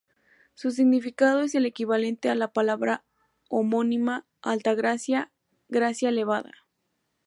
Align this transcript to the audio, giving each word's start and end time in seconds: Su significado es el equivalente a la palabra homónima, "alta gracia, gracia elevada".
Su 0.55 0.71
significado 0.71 1.41
es 1.41 1.53
el 1.53 1.67
equivalente 1.67 2.29
a 2.31 2.33
la 2.33 2.51
palabra 2.53 3.05
homónima, 3.49 4.25
"alta 4.41 4.73
gracia, 4.73 5.31
gracia 5.69 6.09
elevada". 6.09 6.51